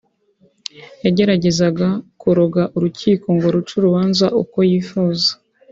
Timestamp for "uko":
4.41-4.57